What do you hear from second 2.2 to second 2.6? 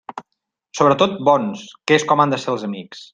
han de ser